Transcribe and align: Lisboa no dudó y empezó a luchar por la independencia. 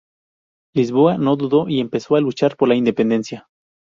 Lisboa 0.73 1.15
no 1.19 1.35
dudó 1.35 1.69
y 1.69 1.79
empezó 1.79 2.15
a 2.15 2.21
luchar 2.21 2.57
por 2.57 2.67
la 2.67 2.73
independencia. 2.73 3.47